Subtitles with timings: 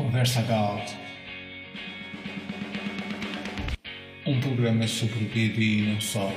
[0.00, 0.82] Conversa Gal.
[4.26, 6.32] Um programa sobre BD e não só.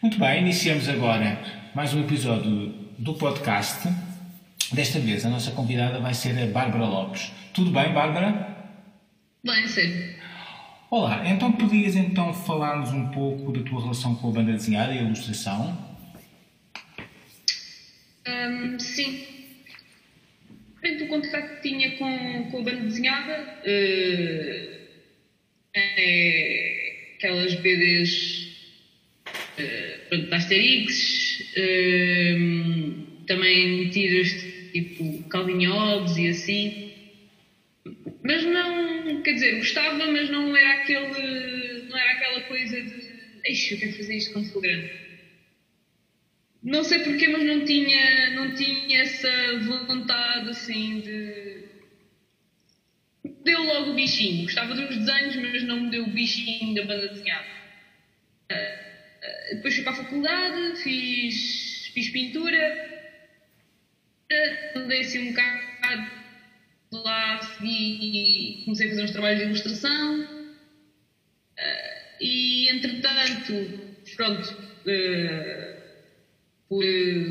[0.00, 1.42] Muito bem, iniciamos agora
[1.74, 3.88] mais um episódio do podcast.
[4.72, 7.32] Desta vez a nossa convidada vai ser a Bárbara Lopes.
[7.52, 8.56] Tudo bem, Bárbara?
[9.44, 10.14] Bem, sim.
[10.88, 15.00] Olá, então podias então falar-nos um pouco da tua relação com a banda desenhada e
[15.00, 15.89] a ilustração?
[18.30, 19.26] Um, sim.
[20.80, 24.80] Portanto, o contacto que tinha com, com a banda desenhada uh,
[25.74, 28.48] é aquelas BDs
[29.26, 34.30] uh, pronto, da Asterix, uh, também tiras
[34.72, 36.92] tipo Calvin Hobbes e assim.
[38.22, 42.94] Mas não, quer dizer, gostava, mas não era aquele, não era aquela coisa de,
[43.44, 45.09] eixe, eu quero fazer isto quando for grande.
[46.62, 51.64] Não sei porquê, mas não tinha, não tinha essa vontade assim de.
[53.42, 54.42] Deu logo o bichinho.
[54.42, 57.48] Gostava dos desenhos, mas não me deu o bichinho da banda desenhada.
[58.52, 63.16] Uh, uh, depois fui para a faculdade, fiz, fiz pintura,
[64.30, 66.10] uh, andei assim um bocado
[66.92, 70.50] lá, segui comecei a fazer uns trabalhos de ilustração.
[72.20, 74.70] e entretanto, pronto
[76.70, 76.84] por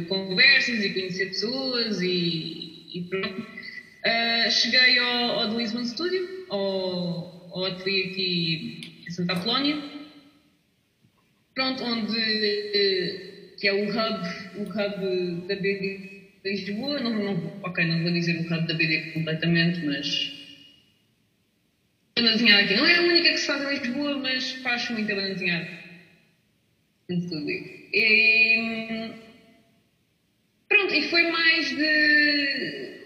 [0.09, 3.41] conversas e conhecer pessoas e, e pronto.
[3.41, 9.81] Uh, cheguei ao, ao The Lisbon Studio, ao, ao ateliê aqui em Santa Apolónia,
[11.55, 17.61] pronto, onde uh, que é o hub, o hub da BD de Lisboa, não, não,
[17.63, 20.37] ok, não vou dizer o hub da BD completamente, mas
[22.17, 25.15] banda desenhada aqui não é a única que se faz em Lisboa, mas faz muita
[25.15, 25.79] banda desenhada.
[27.93, 29.28] E,
[30.91, 32.99] E foi mais de.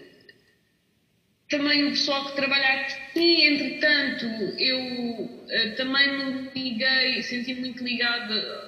[1.48, 4.26] Também o pessoal que trabalha aqui, entretanto,
[4.58, 8.64] eu uh, também me liguei, senti muito ligada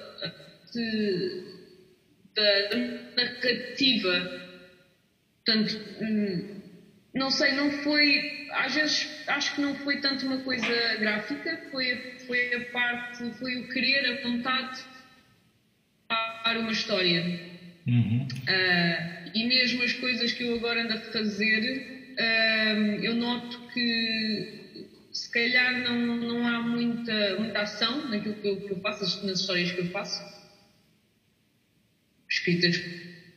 [0.73, 1.43] de,
[2.35, 2.77] da,
[3.17, 4.41] narrativa.
[5.45, 6.61] Portanto, hum,
[7.13, 8.47] não sei, não foi.
[8.51, 13.57] Às vezes acho que não foi tanto uma coisa gráfica, foi, foi a parte, foi
[13.57, 14.83] o querer, a vontade de
[16.07, 17.56] contar uma história.
[17.87, 18.23] Uhum.
[18.23, 21.85] Uh, e mesmo as coisas que eu agora ando a fazer,
[22.19, 24.51] uh, eu noto que
[25.11, 29.39] se calhar não, não há muita, muita ação naquilo que eu, que eu faço, nas
[29.39, 30.23] histórias que eu faço,
[32.29, 32.77] escritas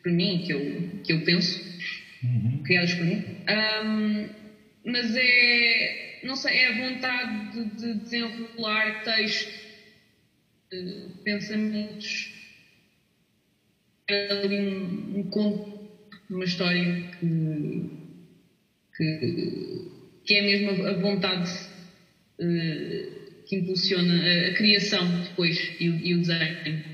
[0.03, 1.59] por mim, que eu, que eu penso,
[2.23, 2.63] uhum.
[2.65, 3.25] criadas por mim.
[3.49, 4.29] Um,
[4.85, 9.61] mas é, não sei, é a vontade de, de desenrolar texto,
[10.71, 12.30] de pensamentos
[14.13, 15.89] ali um, um conto,
[16.29, 17.91] uma história que,
[18.97, 19.91] que,
[20.25, 21.51] que é mesmo a, vontade
[22.39, 26.85] uh, que impulsiona a, a, criação depois e o, e o desenho.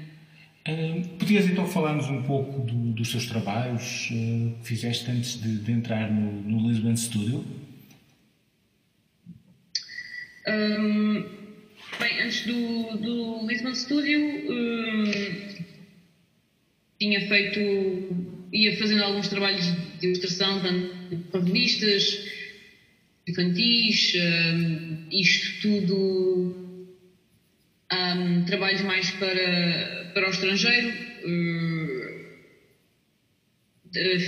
[0.68, 5.58] Uh, podias então falar-nos um pouco do, dos seus trabalhos uh, que fizeste antes de,
[5.58, 7.44] de entrar no, no, Lisbon Studio?
[10.48, 11.24] Um,
[12.00, 15.55] bem, antes do, do Lisbon Studio, um,
[16.98, 17.60] tinha feito,
[18.52, 19.64] ia fazendo alguns trabalhos
[20.00, 22.36] de ilustração, tanto para revistas
[23.28, 26.86] infantis, um, isto tudo,
[27.92, 30.92] um, trabalhos mais para, para o estrangeiro.
[31.24, 32.26] Uh,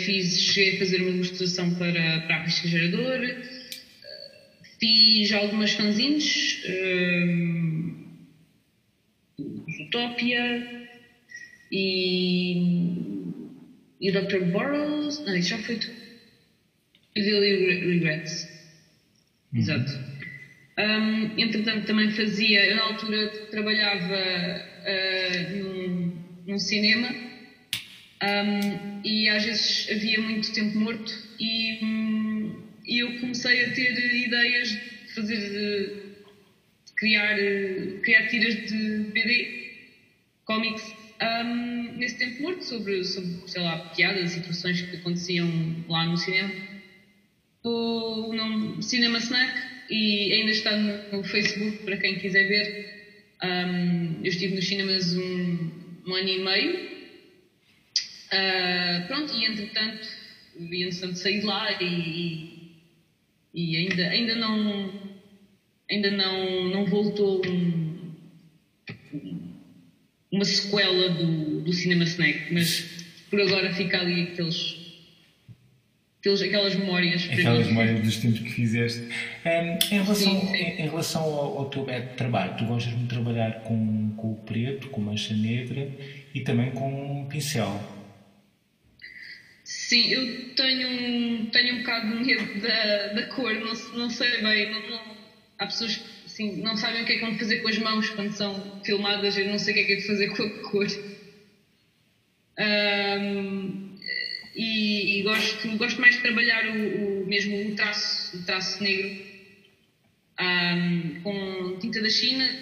[0.05, 3.21] fiz, cheguei a fazer uma ilustração para, para a Risca Gerador,
[4.81, 8.09] fiz algumas fanzines, um,
[9.87, 10.78] Utopia,
[11.71, 12.55] e,
[14.01, 14.41] e o Dr.
[14.45, 15.23] Burroughs.
[15.25, 15.79] Não, isso já foi.
[17.17, 18.49] Really Regrets.
[19.53, 19.59] Uhum.
[19.59, 19.93] Exato.
[20.79, 22.65] Um, entretanto, também fazia.
[22.67, 26.13] Eu, na altura, trabalhava uh, num,
[26.47, 27.09] num cinema
[28.23, 34.15] um, e às vezes havia muito tempo morto e, um, e eu comecei a ter
[34.15, 35.37] ideias de fazer.
[35.37, 36.09] de
[36.97, 37.37] criar,
[38.03, 39.71] criar tiras de BD,
[40.45, 45.49] cómics um, nesse tempo morto sobre, sobre, sei lá, piadas, situações que aconteciam
[45.89, 46.53] lá no cinema.
[47.65, 49.53] O nome Cinema Snack
[49.91, 52.99] e ainda está no, Facebook para quem quiser ver.
[53.43, 55.71] Um, eu estive nos cinemas um,
[56.07, 56.89] um ano e meio.
[58.29, 60.09] Uh, pronto, e entretanto,
[60.59, 62.77] e entretanto saí de lá e,
[63.55, 65.19] e, ainda, ainda não
[65.91, 67.88] ainda não, não voltou um,
[70.39, 72.81] uma sequela do, do Cinema Snack, mas
[73.29, 74.77] por agora fica ali aqueles,
[76.21, 77.29] aqueles aquelas memórias.
[77.31, 77.73] Aquelas mim.
[77.73, 79.01] memórias dos tempos que fizeste.
[79.01, 80.55] Hum, em relação, Sim, sim.
[80.55, 84.33] Em, em relação ao, ao teu método de trabalho, tu gostas de trabalhar com, com
[84.33, 85.91] o preto, com mancha negra
[86.35, 87.83] e também com um pincel.
[89.65, 94.41] Sim, eu tenho, um- tenho um bocado de medo da, da cor, não, não sei
[94.43, 94.71] bem.
[94.71, 95.17] Não, não-
[95.59, 98.11] há pessoas que assim, não sabem o que é que vão fazer com as mãos
[98.11, 100.51] quando são filmadas, eu não sei o que é que é de fazer com a
[100.61, 100.87] cor.
[102.57, 103.77] Ahm,
[104.55, 109.17] e, e gosto, gosto mais de trabalhar o, o mesmo o traço, o traço negro
[110.39, 112.57] ahm, com tinta da China,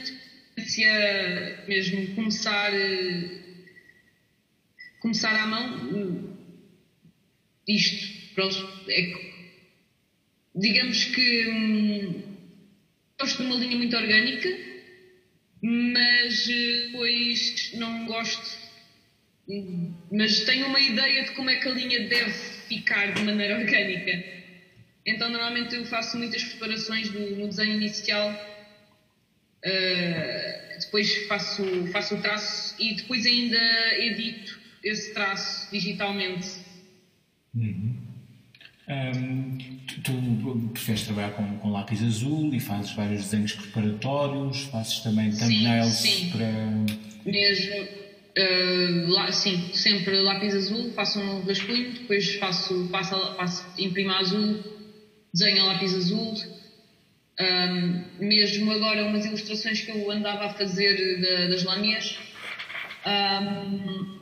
[0.59, 3.31] se a mesmo começar, eh,
[4.99, 6.29] começar à mão,
[7.69, 9.13] isto, pronto, é
[10.55, 12.36] digamos que hum,
[13.19, 14.49] gosto de uma linha muito orgânica,
[15.63, 18.59] mas eh, depois não gosto,
[20.13, 22.33] mas tenho uma ideia de como é que a linha deve
[22.69, 24.37] ficar de maneira orgânica.
[25.07, 28.35] Então, normalmente eu faço muitas preparações do, no desenho inicial,
[29.63, 33.59] eh, depois faço, faço o traço e depois ainda
[33.99, 36.49] edito esse traço digitalmente.
[37.55, 37.95] Hum,
[38.87, 39.56] tu, tu
[40.73, 46.31] preferes trabalhar com, com lápis azul e fazes vários desenhos preparatórios, fazes também thumbnails sim.
[46.31, 46.47] para.
[47.25, 47.89] Mesmo,
[48.37, 54.13] eh, lá- sim, sempre lápis azul, faço um rascunho, depois faço, passo, a- passo imprimo
[54.13, 54.63] azul,
[55.35, 56.35] desenho a lápis azul.
[57.39, 62.17] Ahm, mesmo agora, umas ilustrações que eu andava a fazer da- das lâmias,
[63.05, 64.17] ahm,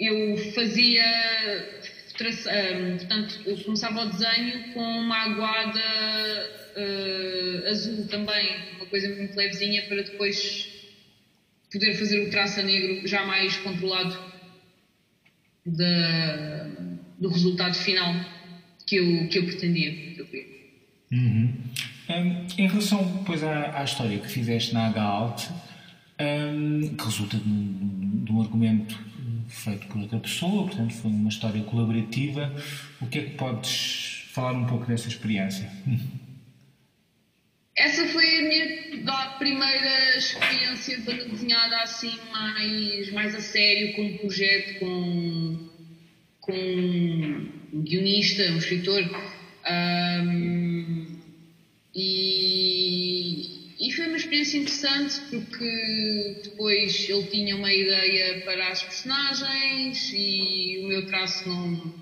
[0.00, 1.04] eu fazia,
[2.16, 5.80] traça- ahm, portanto, eu começava o desenho com uma aguada
[6.76, 10.68] eh, azul também, uma coisa muito levezinha para depois
[11.72, 14.16] poder fazer o traço a negro já mais controlado
[15.66, 16.66] da-
[17.18, 18.14] do resultado final
[18.86, 19.90] que eu, que eu pretendia.
[19.92, 21.18] que eu.
[21.18, 21.52] Uhum.
[22.10, 25.48] Hum, em relação depois à, à história que fizeste na H-Alt,
[26.20, 28.98] hum, que resulta de um, de um argumento
[29.54, 32.54] feito por outra pessoa, portanto foi uma história colaborativa,
[33.00, 35.70] o que é que podes falar um pouco dessa experiência?
[37.76, 38.84] Essa foi a minha
[39.38, 45.68] primeira experiência desenhada assim mais, mais a sério, com um projeto, com,
[46.40, 49.02] com um guionista, um escritor.
[49.64, 51.18] Ahm,
[51.94, 53.03] e,
[54.42, 61.48] experiência interessante porque depois ele tinha uma ideia para as personagens e o meu traço
[61.48, 61.94] não,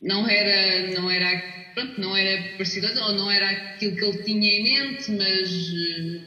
[0.00, 1.42] não era não era
[1.74, 5.50] pronto não era parecido ou não era aquilo que ele tinha em mente mas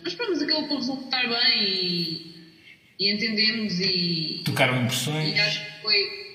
[0.04, 2.36] mas pronto mas acabou por resultar bem e,
[3.00, 5.36] e entendemos e, Trocaram impressões?
[5.36, 6.28] e acho que foi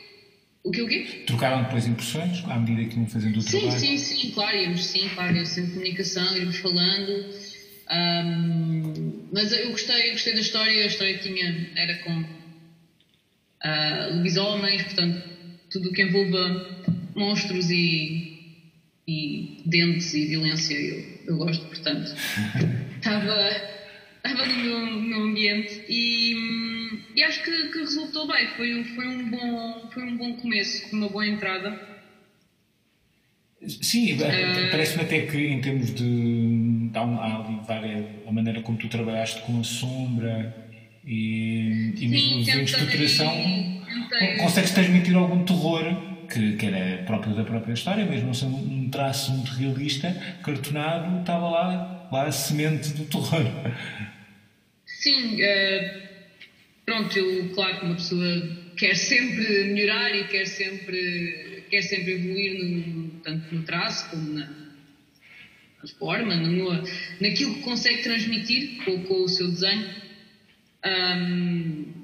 [0.65, 1.25] o que o quê?
[1.27, 3.81] Trocaram depois impressões à medida que iam fazendo o Sim, trabalho?
[3.81, 7.33] sim, sim, claro, íamos sim, claro, eu sempre comunicação, íamos falando.
[7.93, 8.93] Ahm,
[9.31, 12.25] mas eu gostei, eu gostei da história, a história tinha, era com
[13.62, 15.23] ah, lobisomens, portanto,
[15.71, 16.67] tudo o que envolva
[17.15, 18.33] monstros e,
[19.06, 22.11] e dentes e violência, eu, eu gosto, portanto.
[22.97, 23.73] Estava
[24.25, 26.37] estava no meu, ambiente e,
[27.16, 30.87] e acho que, que resultou bem, foi, um- foi, um bom, foi um bom começo,
[30.93, 31.76] uma boa entrada.
[33.66, 36.05] Sim, Eh, parece-me até que em termos de.
[37.00, 38.04] Um- há ali várias.
[38.26, 40.54] a maneira como tu trabalhaste com a sombra
[41.06, 45.96] e, e mesmo os desenhos de tentei- consegues transmitir algum terror
[46.32, 50.11] que, que era próprio da própria história, mesmo não sendo um traço muito realista,
[50.42, 53.44] cartonado, estava lá, lá a semente do terror.
[54.87, 56.02] Sim, eh,
[56.87, 62.64] pronto, eu, claro que uma pessoa quer sempre melhorar e quer sempre, quer sempre evoluir
[62.64, 64.62] no, tanto no traço como na
[65.89, 66.71] forma, no,
[67.21, 69.87] naquilo que consegue transmitir com, com o seu desenho.
[70.85, 72.03] Ahm,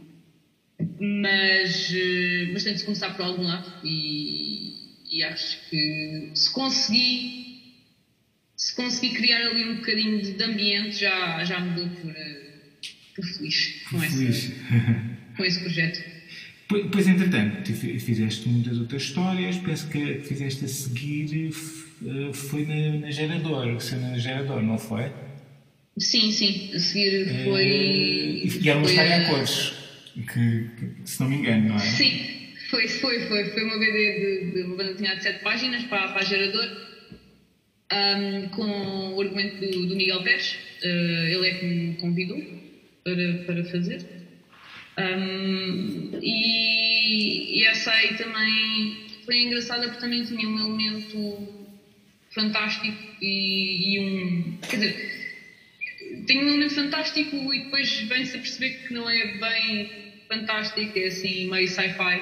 [1.01, 4.75] mas, eh, mas tem de começar por algum lado e,
[5.11, 7.39] e acho que se conseguir
[8.57, 12.51] se conseguir criar ali um bocadinho de, de ambiente já, já me dou por, eh,
[13.15, 14.29] por feliz com, Feliz.
[14.29, 14.55] esse,
[15.37, 16.19] com esse projeto.
[16.69, 21.51] Pois, entretanto, fizeste muitas outras histórias, penso que fizeste a seguir
[22.33, 25.11] foi na, na Gerador, que na Gerador, não foi?
[25.99, 27.62] Sim, sim, a seguir foi.
[27.64, 29.73] Eh, e e era uma foi história a- cores,
[30.14, 31.78] que, que, se não me engano, não é?
[31.81, 32.21] Sim,
[32.71, 33.45] foi, foi, foi.
[33.50, 33.93] Foi uma BD
[34.47, 36.69] de, de uma banda desenhada de 7 páginas para, para a Gerador,
[37.90, 40.57] ahm, com o argumento do, do Miguel Pérez.
[40.83, 42.40] Eh, ele é que me convidou
[43.02, 44.07] para, para fazer.
[44.99, 51.58] Um, e, e essa aí também foi engraçada porque também tinha um elemento
[52.31, 54.59] fantástico e, e um.
[54.69, 55.19] Quer dizer,
[56.27, 61.07] tem um elemento fantástico e depois vem-se a perceber que não é bem fantástico, é
[61.07, 62.21] assim meio sci-fi.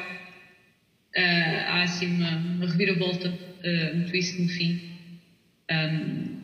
[1.17, 4.81] Uh, há assim uma, uma reviravolta, uh, um twist no fim.
[5.71, 6.37] Um,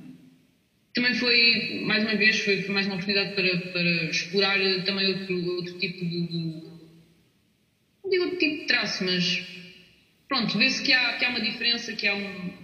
[0.94, 5.56] também foi, mais uma vez, foi, foi mais uma oportunidade para, para explorar também outro,
[5.56, 6.62] outro tipo de, de.
[8.04, 9.42] Não digo outro tipo de traço, mas
[10.28, 12.61] pronto, vê-se que há, que há uma diferença, que há um.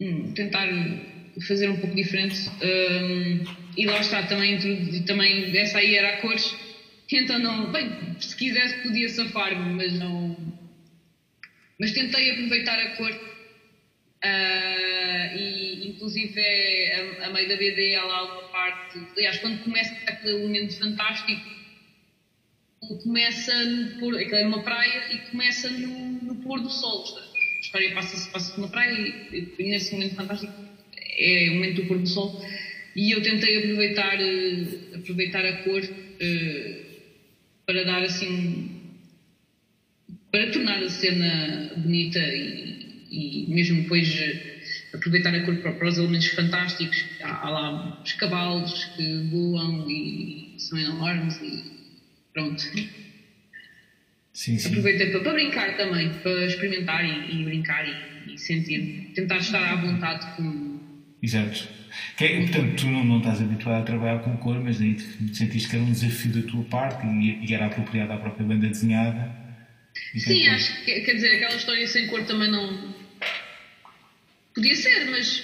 [0.00, 0.68] Um tentar
[1.46, 2.48] fazer um pouco diferente.
[2.62, 3.44] Um,
[3.76, 4.58] e lá está, também,
[5.04, 6.54] também essa aí era a cores.
[7.08, 7.70] Tenta não.
[7.70, 10.36] Bem, se quisesse podia safar-me, mas não.
[11.78, 13.10] Mas tentei aproveitar a cor.
[14.22, 18.98] Uh, e inclusive é, a, a meio da BD há lá uma parte.
[19.16, 21.40] Aliás, quando começa aquele elemento fantástico,
[23.02, 27.04] começa no pôr, aquilo é numa praia e começa no, no pôr do sol.
[27.18, 27.29] A
[27.70, 28.92] história passa-se passa numa praia
[29.32, 30.52] e, e nesse momento fantástico.
[31.18, 32.44] É o momento do pôr do sol.
[32.96, 36.84] E eu tentei aproveitar, uh, aproveitar a cor uh,
[37.64, 38.76] para dar assim
[40.32, 45.88] para tornar a cena bonita e, e mesmo depois uh, aproveitar a cor para, para,
[45.88, 47.04] os elementos fantásticos.
[47.22, 51.62] Há, há, lá os cavalos que voam e são enormes e
[52.32, 52.64] pronto
[54.32, 54.68] sim, sim.
[54.68, 59.72] aproveitei para, para, brincar também para experimentar e, e brincar e, e sentir tentar estar
[59.72, 60.80] à vontade com
[61.22, 61.68] Exato.
[62.16, 64.98] Que é, portanto, tu não, não estás habituado a trabalhar com cor, mas daí
[65.32, 68.68] sentiste que era um desafio da tua parte e, e era apropriado à própria banda
[68.68, 69.34] desenhada.
[70.16, 72.94] Sim, acho que, quer dizer, aquela história sem cor também não.
[74.54, 75.42] Podia ser, mas.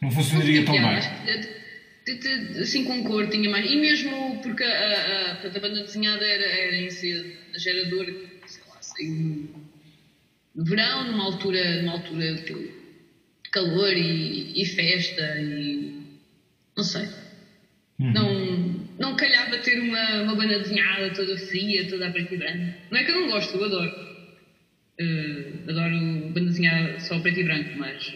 [0.00, 0.98] Não funcionaria tão bem.
[2.60, 3.70] Assim com cor tinha mais.
[3.70, 8.14] E mesmo porque a, a, a, a banda desenhada era, era em si, a geradora,
[8.46, 9.50] sei lá, saiu
[10.54, 12.36] no verão, numa altura, numa altura
[13.50, 16.02] calor e, e festa e
[16.76, 17.08] não sei.
[17.98, 18.12] Uhum.
[18.12, 22.74] Não, não calhava ter uma, uma banda desenhada toda fria, toda a preto e branco.
[22.90, 24.12] Não é que eu não gosto, eu adoro.
[25.00, 28.12] Uh, adoro banda desenhada só preto e branco, mas.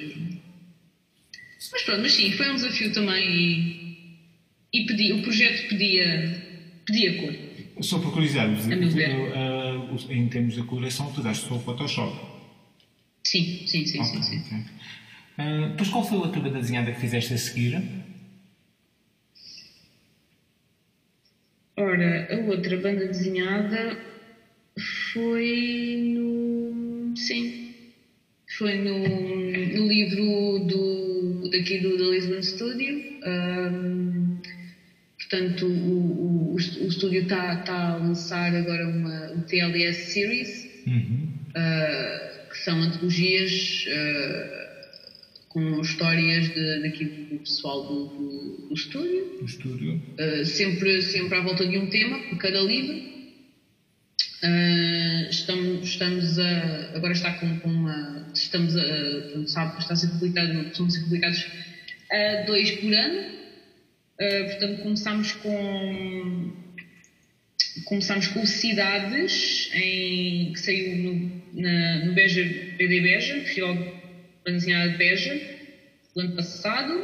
[1.72, 3.28] Mas pronto, mas sim, foi um desafio também
[4.72, 6.42] e, e pedi, o projeto pedia,
[6.86, 7.32] pedia cor.
[7.80, 12.16] Só por curiosidade, uh, em termos de coloração, tu daste só o Photoshop?
[13.22, 14.22] Sim, sim, sim, okay, sim.
[14.22, 14.40] sim.
[14.40, 14.58] Okay.
[15.38, 17.82] Uh, depois, qual foi a outra banda desenhada que fizeste a seguir?
[21.76, 23.98] Ora, a outra banda desenhada
[25.12, 27.14] foi no.
[27.14, 27.74] Sim.
[28.56, 33.20] Foi no, no livro do, daqui do, da Lisbon Studio.
[33.26, 34.25] Um,
[35.28, 41.28] portanto, o, o, o estúdio está tá a lançar agora uma, um TLS Series, uhum.
[41.50, 43.86] uh, que são antologias.
[43.88, 44.66] Uh,
[45.48, 49.38] com histórias de, daqui do pessoal do, do, do estúdio.
[49.38, 50.02] Do estúdio.
[50.20, 53.16] Uh, sempre, sempre à volta de um tema, por cada livro.
[55.30, 58.30] Estamos, estamos a, agora está com, com uma.
[58.34, 59.46] Estamos a.
[59.46, 61.46] Sabe, está a ser publicado, estão a ser publicados
[62.46, 63.36] dois por ano.
[64.20, 66.66] Uh, portanto, começamos com.
[67.84, 73.76] Começamos com Cidades, em, que saiu no, na, no Beja, BD Beja, Festival
[74.46, 75.40] desenhada de Beja,
[76.14, 76.94] do ano passado.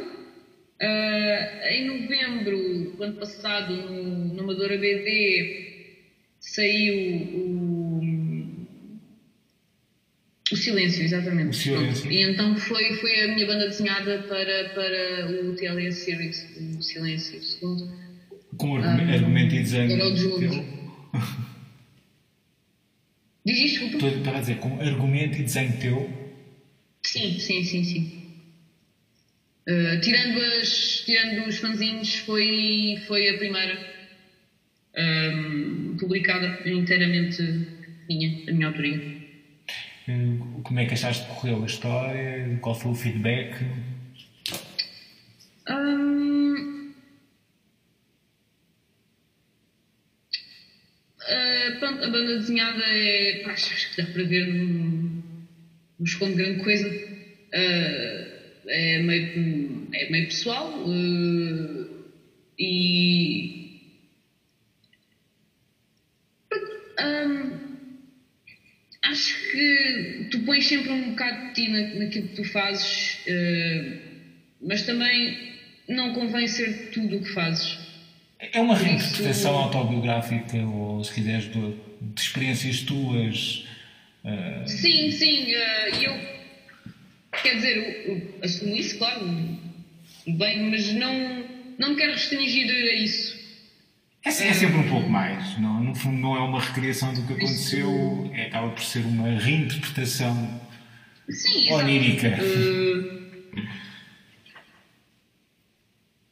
[0.81, 5.91] Uh, em novembro do ano passado, no, no Amadora BD,
[6.39, 7.72] saiu o, o
[10.63, 11.49] Silêncio, exatamente.
[11.49, 12.11] O Silêncio.
[12.11, 17.41] E então foi, foi a minha banda desenhada para, para o TLS Series, o Silêncio,
[17.43, 17.91] segundo.
[18.57, 19.91] Com argumento, um, argumento e desenho.
[19.91, 20.83] Era o de
[23.45, 24.07] Diz isto, desculpa.
[24.07, 26.23] Estava a dizer, com argumento e desenho teu
[27.05, 28.23] Sim, sim, sim, sim.
[29.67, 33.77] Uh, tirando, as, tirando os fanzinhos, foi, foi a primeira
[34.95, 37.41] um, ehm, publicada inteiramente
[38.09, 39.22] minha, da minha autoria.
[40.05, 42.59] Como é que achaste que correu a história?
[42.61, 43.55] Qual foi o feedback?
[45.69, 46.93] Um,
[51.21, 53.43] uh, pronto, a banda desenhada é.
[53.45, 56.89] Pá, acho que dá para ver não escondo grande coisa.
[56.89, 58.33] Uh,
[58.67, 61.89] é, meio, é meio pessoal uh,
[62.59, 63.63] e.
[66.99, 67.42] Um,
[69.03, 73.99] acho que tu pões sempre um bocado de ti na, naquilo que tu fazes, uh,
[74.61, 75.53] mas também
[75.87, 77.77] não convém ser tudo o que fazes.
[78.39, 83.65] É uma reinterpretação autobiográfica, ou se quiseres, de, de experiências tuas.
[84.23, 84.67] Uh...
[84.67, 85.53] Sim, sim.
[85.53, 86.33] Uh, eu.
[87.41, 89.25] Quer dizer, eu, eu assumo isso, claro,
[90.27, 91.45] bem, mas não,
[91.77, 93.42] não me quero restringir a isso.
[94.25, 95.59] É, é sempre um pouco mais.
[95.59, 99.27] Não, no fundo, não é uma recriação do que aconteceu, é, acaba por ser uma
[99.37, 100.61] reinterpretação
[101.29, 102.37] sim, onírica.
[102.41, 103.23] Uh...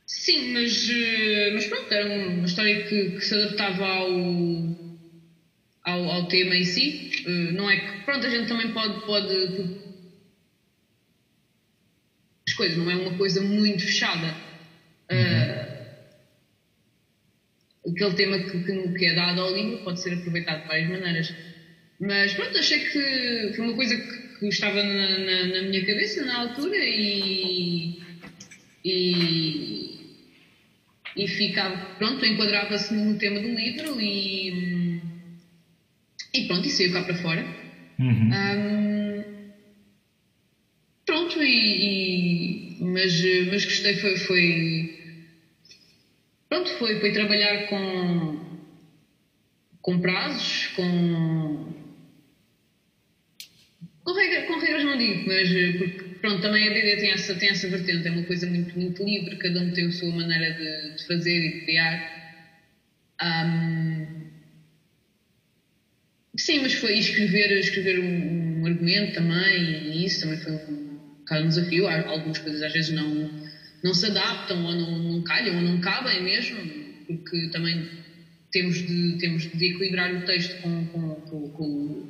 [0.05, 4.11] Sim, mas, eh, mas pronto, era uma história que, que se adaptava ao,
[5.83, 7.23] ao, ao, tema em si.
[7.25, 9.81] Eh, não é que, pronto, a gente também pode, pode.
[12.47, 14.35] As coisas, não é uma coisa muito fechada.
[15.11, 15.70] Uhum.
[17.87, 21.33] Aquele tema que, que, que, é dado ao livro pode ser aproveitado de várias maneiras.
[21.99, 26.25] Mas pronto, achei que foi uma coisa que, que estava na, na, na minha cabeça
[26.25, 27.99] na altura e.
[28.85, 29.91] e
[31.15, 35.01] e ficava, pronto, enquadrava-se no tema do livro e,
[36.33, 37.45] e pronto, e saiu cá para fora.
[37.99, 38.31] Uhum.
[38.31, 39.23] Um,
[41.05, 45.10] pronto, e, e, mas, mas gostei, foi, foi
[46.51, 48.59] pronto, foi, foi trabalhar com,
[49.81, 51.73] com prazos, com
[54.03, 57.69] com, com regras não digo, mas porque pronto, também a BD tem essa, tem essa
[57.69, 61.07] vertente, é uma coisa muito, muito livre, cada um tem a sua maneira de, de
[61.07, 62.21] fazer e de criar.
[63.23, 64.27] Um,
[66.35, 71.45] sim, mas foi escrever, escrever um, um, argumento também, e isso também foi um bocado
[71.45, 71.87] um desafio.
[71.87, 73.29] Algumas coisas às vezes não,
[73.83, 76.57] não se adaptam, ou não, não calham, ou não cabem mesmo,
[77.07, 77.89] porque também
[78.51, 82.07] temos de, temos de equilibrar o texto com, com, com, com,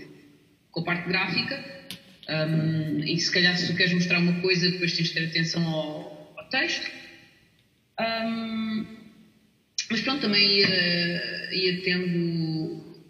[0.72, 1.82] com a parte gráfica
[2.30, 5.66] um, e se calhar se tu queres mostrar uma coisa, depois tens de ter atenção
[5.68, 6.90] ao, ao texto.
[8.00, 8.86] Um,
[9.90, 13.02] mas pronto, também ia, ia, tendo,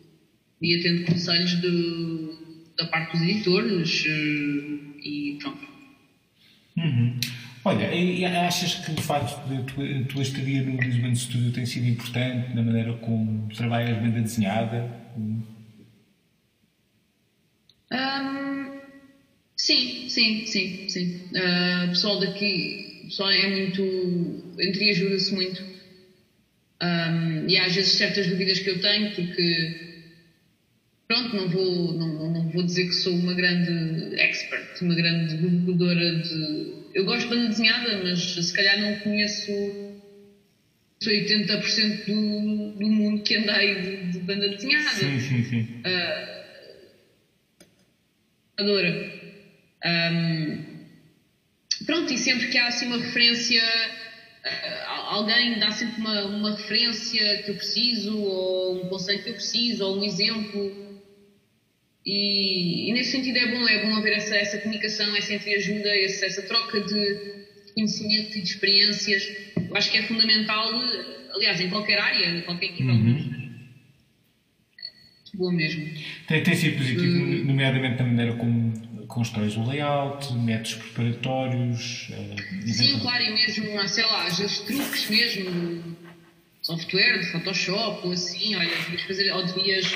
[0.61, 5.67] ia tendo conselhos de, da parte dos editores uh, e pronto.
[6.77, 7.19] Uhum.
[7.63, 12.55] Olha, achas que o facto de a tua estadia no Lisbon Studio tem sido importante
[12.55, 14.89] na maneira como trabalhas banda desenhada?
[15.15, 15.61] Um,
[19.61, 21.21] Sim, sim, sim, sim.
[21.35, 23.83] Uh, o pessoal daqui, pessoal é muito.
[24.59, 25.61] entre ajuda-se muito.
[26.81, 29.91] Um, e às vezes certas dúvidas que eu tenho, porque.
[31.07, 36.21] Pronto, não vou, não, não vou dizer que sou uma grande expert, uma grande googladora
[36.21, 36.80] de.
[36.93, 39.51] Eu gosto de banda desenhada, mas se calhar não conheço
[41.03, 44.95] 80% do, do mundo que anda aí de, de banda desenhada.
[44.95, 45.61] Sim, sim, sim.
[45.85, 46.41] Uh,
[48.57, 49.11] adora.
[49.83, 50.63] Um,
[51.85, 53.61] pronto, e sempre que há assim uma referência,
[54.45, 59.35] uh, alguém dá sempre uma, uma referência que eu preciso, ou um conceito que eu
[59.35, 60.77] preciso, ou um exemplo.
[62.05, 66.25] E, e nesse sentido é bom, é bom haver essa, essa comunicação, essa entreajuda, essa,
[66.25, 67.41] essa troca de
[67.73, 69.23] conhecimento e de experiências.
[69.55, 70.71] Eu acho que é fundamental,
[71.33, 72.93] aliás, em qualquer área, em qualquer nível.
[72.95, 73.41] Uhum.
[75.33, 75.89] Boa mesmo.
[76.27, 82.09] Tem, tem sido positivo, uh, nomeadamente da maneira como constróis o layout, métodos preparatórios.
[82.09, 85.97] Uh, Sim, claro, e mesmo, sei lá, às vezes truques mesmo,
[86.61, 89.95] software, de Photoshop ou assim, olha, devias fazer, ou devias,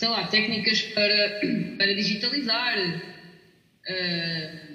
[0.00, 1.40] sei lá, técnicas para,
[1.76, 2.78] para digitalizar,
[3.86, 4.70] uh,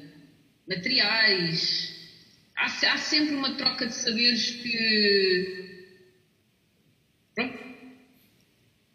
[0.69, 1.95] materiais.
[2.55, 5.87] Há, há sempre uma troca de saberes que.
[7.33, 7.57] Pronto.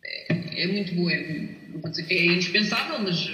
[0.05, 3.29] É, é muito boa, é, não vou dizer que é indispensável, mas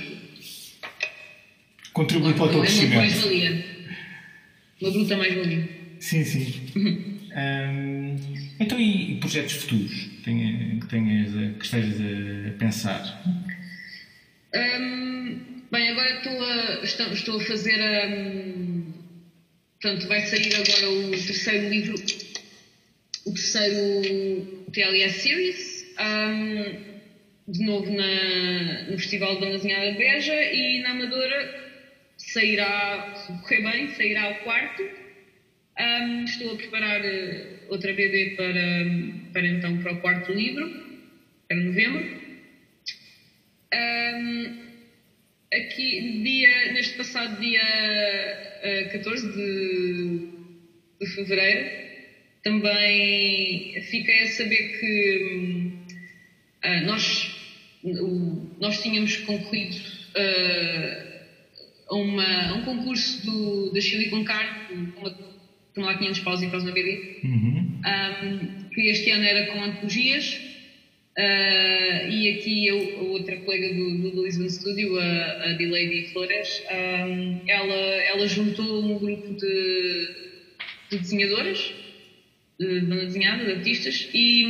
[1.92, 2.92] contribui para o teu crescimento.
[2.92, 3.66] Uma mais-valia.
[4.80, 5.68] Uma bruta mais-valia.
[6.00, 7.20] Sim, sim.
[7.37, 9.92] um, então, e, projetos futuros
[10.25, 13.25] que, tenhas a, que estejas a pensar?
[14.55, 18.07] Um, bem, agora estou a, estou, estou a fazer a.
[18.07, 18.92] Um,
[19.81, 21.95] portanto, vai sair agora o terceiro livro,
[23.27, 25.87] o terceiro TLS Series.
[25.99, 26.97] Um,
[27.49, 31.66] de novo na, no Festival da Mazinhada Beja e na Amadora
[32.16, 34.83] sairá, se correr bem, sairá o quarto.
[35.79, 40.68] Um, estou a preparar uh, outra BD para, para então para o quarto livro,
[41.48, 42.26] para novembro.
[43.74, 44.66] Um,
[45.52, 50.29] aqui, dia, neste passado dia uh, 14 de,
[51.00, 51.87] de fevereiro,
[52.42, 55.72] também fiquei a saber que
[56.64, 57.37] uh, nós,
[58.61, 61.16] nós tínhamos concluído uh,
[61.88, 65.36] a, uma, um concurso do, da Chile com Car, uma,
[65.77, 67.21] uma lá 500 paus e faz uma BD.
[67.25, 67.81] Uhum.
[67.87, 70.41] Um, que este ano era com antologias.
[71.19, 76.62] Uh, e aqui eu, a outra colega do, do Lisbon Studio, a, a Dilady Flores,
[76.71, 80.09] um, ela, ela juntou um grupo de,
[80.91, 81.73] de desenhadoras,
[82.61, 84.45] de banda desenhada, de artistas, e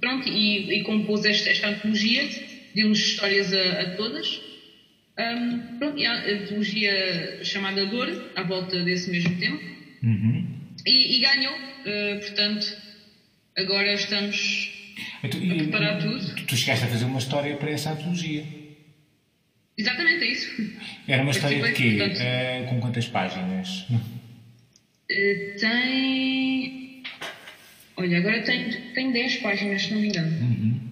[0.00, 2.28] pronto, e, e compôs esta, esta antologia,
[2.76, 4.40] deu-nos histórias a, a todas.
[5.18, 9.58] Um, pronto, e a antologia chamada Dor, à volta desse mesmo tema,
[10.02, 10.46] Uhum.
[10.86, 12.76] e, e ganhou, uh, portanto,
[13.56, 14.70] agora estamos
[15.22, 16.34] Então, a preparar tudo.
[16.34, 18.44] Tu, tu chegaste a fazer uma história para essa antologia.
[19.78, 20.50] Exatamente, é isso.
[21.08, 22.18] Era uma história de Participei, quê?
[22.20, 23.86] Eh, com quantas páginas?
[23.90, 27.02] Uh, tem.
[27.96, 30.91] Olha, agora tem, tem 10 páginas, se não me engano.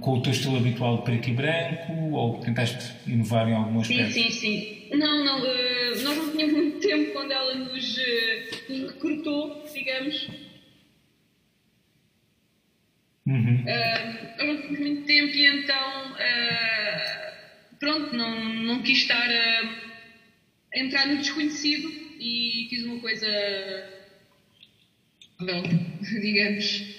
[0.00, 1.92] Com o teu estilo habitual de preto e branco?
[2.12, 4.14] Ou tentaste inovar em algum Sim, aspecto?
[4.14, 4.88] sim, sim.
[4.96, 7.96] Não, não, uh, nós não tínhamos muito tempo quando ela nos,
[8.68, 10.28] nos recrutou, digamos.
[13.26, 13.64] Uhum.
[13.64, 16.16] Uh, nós não tínhamos muito tempo e então,
[17.78, 19.86] pronto, não, não quis estar a,
[20.74, 23.26] entrar no desconhecido e fiz uma coisa.
[25.40, 25.62] Well,
[26.20, 26.96] digamos.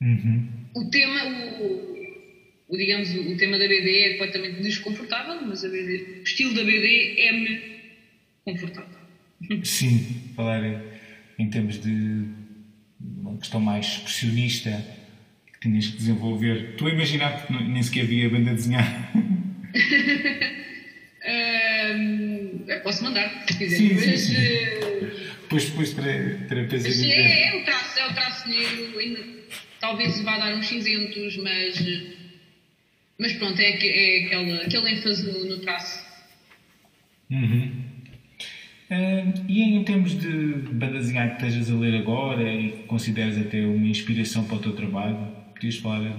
[0.00, 0.63] Uhum.
[0.74, 1.24] O tema,
[1.60, 1.94] o,
[2.68, 6.54] o, digamos, o, o tema da BD é completamente desconfortável, mas a BD, o estilo
[6.54, 7.60] da BD é-me
[8.44, 8.98] confortável.
[9.62, 10.62] Sim, falar
[11.38, 12.24] em termos de
[13.00, 14.84] uma questão mais expressionista
[15.52, 16.70] que tinhas que desenvolver.
[16.70, 19.12] Estou a imaginar que nem sequer havia banda a desenhar.
[22.66, 23.76] Eu posso mandar, se quiser.
[23.76, 24.36] Sim, sim, mas, sim.
[24.36, 24.80] eh,
[25.42, 27.12] Depois, depois terei prazer em Sim, ver.
[27.20, 29.20] é, é o traço, é o traço negro, ainda,
[29.84, 31.74] talvez vá dar uns cinzentos, mas,
[33.18, 36.02] mas pronto, é, é aquela, aquele ênfase no, no traço.
[37.30, 37.70] Uhum.
[38.90, 40.28] Ah, e em termos de
[40.72, 44.60] banda desenhada que estejas a ler agora e que consideras até uma inspiração para o
[44.60, 45.16] teu trabalho,
[45.52, 46.16] podias falar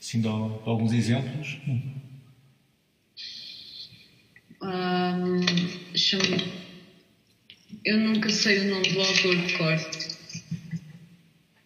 [0.00, 1.58] assim, de, al- de alguns exemplos?
[5.92, 6.56] Deixa-me.
[7.84, 10.15] Eu nunca sei o nome do autor de cor.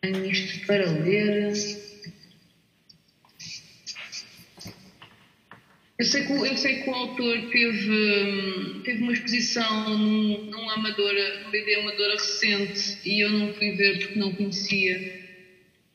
[0.01, 1.53] Tenho isto para ler.
[5.99, 10.71] Eu sei que, o- eu sei que o autor teve, teve uma exposição num, num
[10.71, 15.21] Amadora, num BD Amadora recente e eu não fui ver porque não conhecia.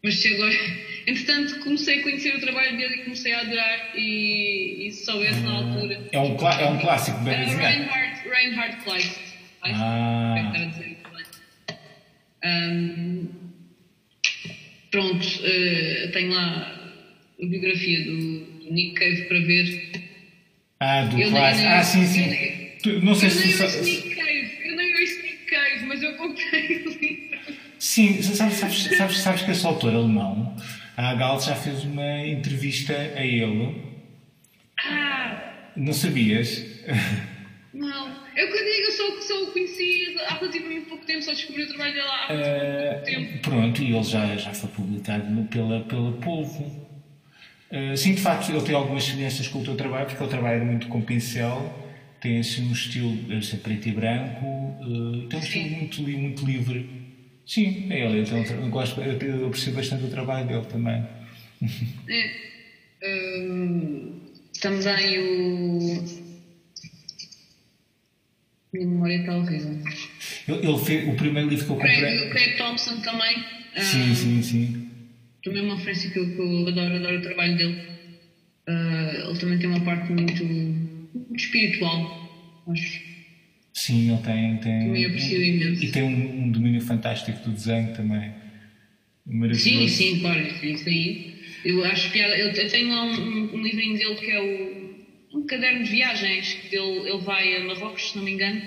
[0.04, 0.54] Mas se agora,
[1.08, 5.40] entretanto, comecei a conhecer o trabalho dele e comecei a adorar e, e se soubesse
[5.40, 6.08] na altura.
[6.12, 7.58] É um, é um clássico banda Uh.
[7.58, 9.20] Reinhard, Reinhard Kleist.
[9.64, 10.36] Ah.
[10.38, 11.78] Espero estar a dizer isso bem.
[12.44, 13.28] Ahm,
[14.96, 16.72] pronto, eh, tenho lá
[17.42, 19.92] a biografia do, Nick Cave para ver.
[20.80, 22.28] Ah, do nem- Ah, sim, sim.
[22.30, 25.46] nem- Tu- não sei eu se nem sa- ouço Nick Cave, eu nem ouço Nick
[25.50, 27.40] Cave, mas eu comprei o livro.
[27.78, 30.56] Sim, sabes, sabes, sabes, sabes que esse autor alemão,
[30.96, 33.76] a Gal já fez uma entrevista a ele.
[34.80, 36.64] Ah, Não sabias?
[37.76, 38.08] não.
[38.36, 41.68] Eu que digo, eu só, só o conheci há relativamente pouco tempo, só descobri o
[41.68, 43.40] trabalho dele há Eh, relativamente pouco tempo.
[43.50, 46.86] pronto, e ele já, já foi publicado pela, pela Polvo.
[47.72, 50.64] Eh, sim, de facto, ele tem algumas semelhanças com o teu trabalho, porque ele trabalha
[50.64, 51.84] muito com pincel,
[52.22, 54.46] tem assim um estilo ser preto e branco,
[54.82, 57.06] eh, tem um estilo muito, muito livre.
[57.46, 61.06] Sim, é ele, então eu, gosto, eu, eu aprecio bastante o trabalho dele também.
[62.08, 62.46] É.
[64.62, 66.25] Também o.
[68.76, 69.80] Minha memória está horrível.
[70.48, 72.28] Ele, ele fez, o primeiro livro que eu Craig, comprei.
[72.28, 73.38] o Craig Thompson também.
[73.76, 74.90] ah, Sim, sim, sim.
[75.44, 77.82] Também é uma referência que eu, que eu adoro, adoro o trabalho dele.
[78.68, 83.00] Ah, ele também tem uma parte muito, muito espiritual, acho.
[83.74, 84.58] Sim, ele tem.
[84.58, 85.84] tem Também aprecio imenso.
[85.84, 88.32] E tem um, um domínio fantástico do desenho também.
[89.26, 89.64] Maravilhoso.
[89.64, 91.36] Sim, sim, claro, isso, aí.
[91.64, 92.16] Eu acho.
[92.18, 94.85] Eu, eu tenho lá um, um, um livrinho dele que é o.
[95.36, 98.62] Um caderno de viagens, que ele, ele vai a Marrocos, se não me engano.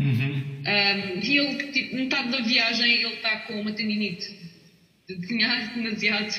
[0.00, 0.62] Uhum.
[0.66, 4.28] Um, e ele, tipo, metade da viagem, ele está com uma tendinite.
[5.08, 6.34] De desenhar demasiado.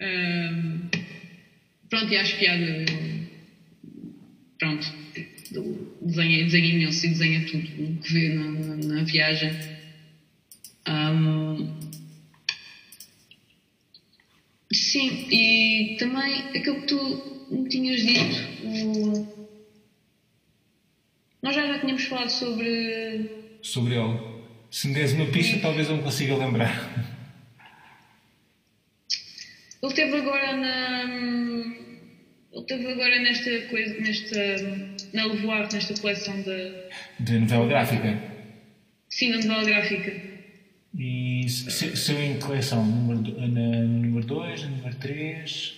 [0.00, 0.88] Um,
[1.90, 2.84] pronto, e acho piada.
[4.60, 4.86] Pronto.
[6.00, 9.50] Desenha, desenha imenso e desenha tudo o que vê na, na, na viagem.
[10.86, 11.76] Um,
[14.72, 19.38] sim, e também aquilo que tu me tinhas dito, o-
[21.42, 23.30] nós já, já tínhamos falado sobre
[23.62, 24.18] Sobre ele.
[24.70, 27.16] Se me des uma pista, talvez eu me consiga lembrar.
[29.82, 31.02] Ele teve agora na.
[32.52, 34.38] Ele teve agora nesta coisa, nesta.
[35.14, 36.88] na Levoar, nesta coleção da.
[37.20, 38.22] De novela gráfica.
[39.08, 40.12] Sim, da novela gráfica.
[40.98, 45.77] E se- saiu em coleção número 2, na número 2, na número 3.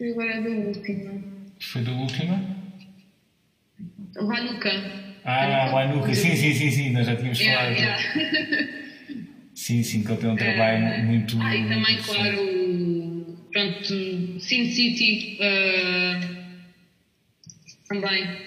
[0.00, 1.22] E agora é da última.
[1.60, 2.56] Foi da última?
[4.16, 5.08] O Hanukkah.
[5.24, 7.72] Ah, o Anuka, sim, sim, sim, sim, nós já tínhamos falado.
[7.72, 8.78] Yeah, yeah.
[9.54, 11.36] Sim, sim, que ele tem um trabalho muito.
[11.42, 16.20] Ah, e também, muito claro, pronto, Sin City eh,
[17.88, 18.46] também.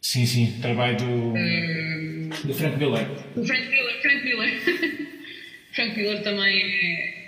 [0.00, 1.36] Sim, sim, trabalho do.
[1.36, 3.06] Eh, do Frank Miller.
[3.34, 4.60] o Frank Miller, Frank Miller.
[5.72, 7.19] Frank Miller também é,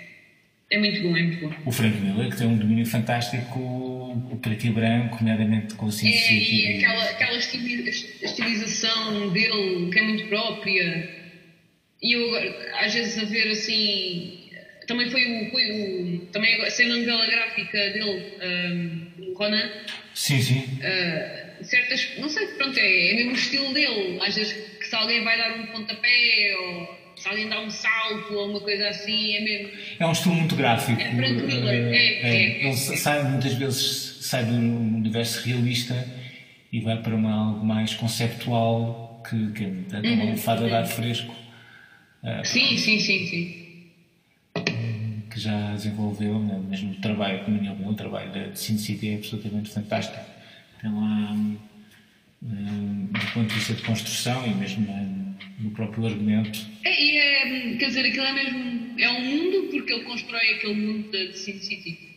[0.73, 1.55] é muito bom, é muito bom.
[1.65, 5.91] O Frank Miller, que tem um domínio fantástico, o preto e branco, nomeadamente com o
[5.91, 11.09] Sin É, e aquela, aquela estili- estilização dele que é muito própria.
[12.01, 14.39] E eu agora, às vezes a ver assim.
[14.87, 15.51] Também foi o.
[15.51, 19.69] Foi o também saiu na novela gráfica dele, um, Ronan.
[20.13, 20.59] Sim, sim.
[20.81, 22.09] uh, certas.
[22.17, 24.19] Não sei, pronto, é, é mesmo o estilo dele.
[24.21, 28.33] Às vezes que se alguém vai dar um pontapé ou se alguém dá um salto
[28.33, 29.69] ou uma coisa assim, é mesmo.
[29.99, 30.99] É um estilo muito gráfico.
[31.01, 32.65] É Frank Miller, é, é, é.
[32.67, 36.07] Ele sai, muitas vezes sai do universo realista
[36.71, 39.67] e vai para uma, algo mais conceptual que, que é
[39.99, 40.13] Uhum.
[40.15, 41.33] uma lufada de ar fresco
[42.45, 43.63] Sim, sim, sim, sim.
[45.29, 46.59] que já desenvolveu, né?
[46.69, 50.23] mesmo o trabalho, minha opinião, o trabalho de Sin City é absolutamente fantástico.
[50.81, 51.57] Tem lá, hum,
[52.43, 55.22] hum, do ponto de vista de construção e mesmo hum,
[55.59, 58.83] no próprio argumento, É, e é, quer dizer, aquilo é mesmo.
[58.99, 62.13] É um mundo porque ele constrói aquele mundo de de Sin City.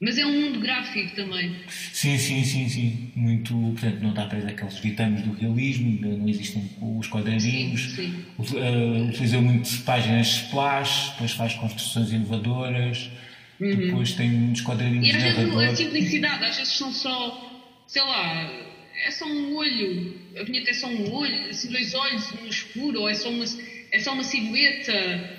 [0.00, 1.56] Mas é um mundo gráfico também.
[1.68, 3.10] Sim, sim, sim, sim.
[3.16, 7.94] Muito, portanto, não está preso àqueles ditames do realismo, não existem os quadradinhos.
[7.96, 8.58] Sim, sim.
[8.58, 13.10] Eh, Utiliza muito páginas splash, depois faz construções inovadoras,
[13.58, 15.12] depois tem muitos quadradinhos Uhum.
[15.14, 18.67] E às vezes a simplicidade, às vezes são só, sei lá,
[19.06, 23.00] é só um olho, a vinheta é só um olho, assim dois olhos no escuro,
[23.02, 23.44] ou é só uma,
[23.92, 25.38] é só uma silhueta.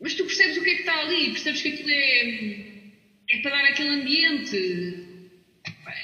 [0.00, 2.56] Mas tu percebes o que é que está ali, percebes que aquilo é,
[3.30, 5.04] é para dar aquele ambiente.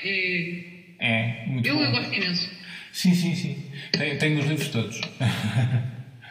[0.05, 1.85] É, É, muito eu, bom.
[1.85, 2.50] eu gosto imenso.
[2.92, 3.64] Sim, sim, sim.
[3.92, 5.00] Tenho, tenho os livros todos.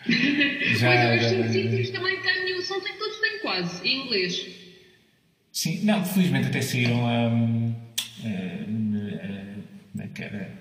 [0.08, 4.06] Mas já, os já, Sin já- Cities também tenho, são, tenho, todos têm quase, em
[4.06, 4.46] inglês.
[5.52, 7.28] Sim, não, felizmente até saíram a.
[7.30, 7.76] hum,
[9.92, 10.52] como é que era?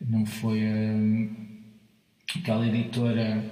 [0.00, 0.60] Não foi
[2.36, 3.42] aquela editora.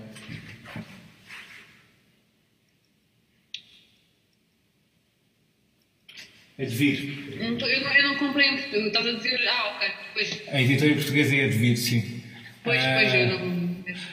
[6.58, 7.38] A Devir.
[7.40, 10.42] Não tô- eu, não- eu não comprei em português, estás a dizer, ah, ok, pois,
[10.48, 12.22] A editora portuguesa é a Devir, sim.
[12.62, 13.70] pois, Ah, pois, eu não.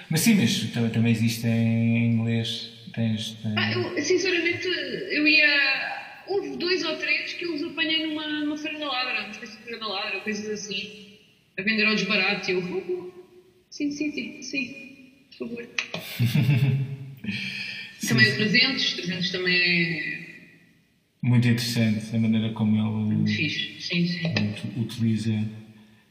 [0.09, 2.71] Mas sim, mas também, também existe em inglês.
[2.93, 3.31] Tens.
[3.43, 5.86] tens- Ah, eu, sinceramente, eu ia.
[6.27, 9.57] Houve dois ou três que eu os apanhei numa, numa feira da ladra, uma espécie
[9.57, 11.17] de feira da ladra, coisas assim,
[11.57, 12.49] a vender ao desbarato.
[12.49, 13.11] E eu, oh,
[13.69, 14.75] sim, sim, sim, sim,
[15.37, 15.67] por favor.
[18.07, 20.27] também o 300, 300 também é
[21.21, 23.27] Muito interessante a maneira como ele.
[23.27, 24.53] sim, sim.
[24.77, 25.33] utiliza.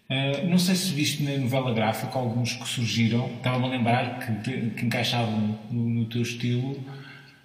[0.08, 4.50] Ah, não sei se viste na novela gráfica alguns que surgiram, estava-me a lembrar que,
[4.50, 6.80] que, que encaixavam no, no teu estilo,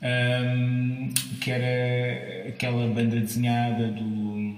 [0.01, 4.55] ahm, que era aquela banda desenhada do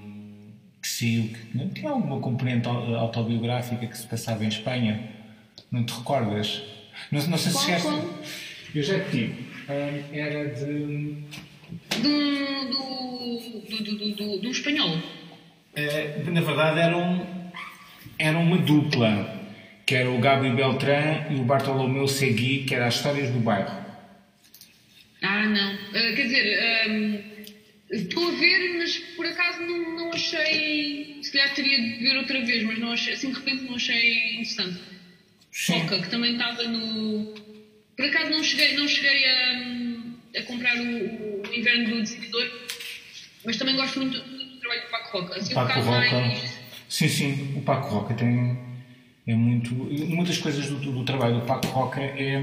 [0.81, 4.99] que saiu, que não tinha alguma componente au- autobiográfica que se passava em Espanha.
[5.71, 6.61] Não te recordas?
[7.11, 7.87] Não, não sei se chegaste.
[8.75, 9.35] Eu já te digo.
[9.69, 11.23] Ahm, era de.
[12.01, 12.09] Do,
[12.69, 14.97] do, do, do, do, do, espanhol.
[15.75, 17.25] Eh, na verdade eram,
[18.19, 19.41] era uma dupla,
[19.85, 23.82] que era o Gabi Beltrán e o Bartolomeu Segui, que era as histórias do bairro.
[25.43, 25.73] Ah, não.
[25.73, 27.19] Ah, quer dizer, ahm,
[27.91, 31.19] estou a ver, mas por acaso não, não achei.
[31.21, 34.35] Se calhar teria de ver outra vez, mas não achei, assim de repente não achei
[34.35, 34.79] interessante.
[35.51, 37.33] Foca, que também estava no.
[37.97, 42.49] Por acaso não cheguei, não cheguei a, a comprar o, o Inverno do Decididor,
[43.45, 45.35] mas também gosto muito do, trabalho do Paco Roca.
[45.35, 46.21] Assim, um Paco bocado Roca.
[46.21, 46.59] mais.
[46.87, 48.57] Sim, sim, o Paco Roca tem.
[49.27, 49.73] É muito.
[49.73, 52.41] Uma das coisas do, do trabalho do Paco Roca é